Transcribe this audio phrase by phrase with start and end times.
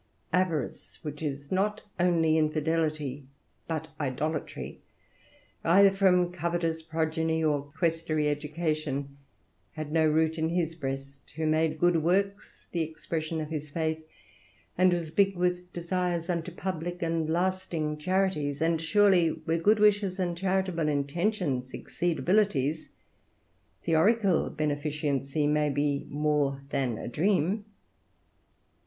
[0.33, 3.27] Avarice, which is not only infidelity
[3.67, 4.81] but idolatry,
[5.63, 9.15] either from covetous progeny or questuary education,
[9.73, 14.03] had no root in his breast, who made good works the expression of his faith,
[14.75, 20.17] and was big with desires unto public and lasting charities; and surely, where good wishes
[20.17, 22.89] and charitable intentions exceed abilities,
[23.83, 27.65] theorical beneficency may be more than a dream.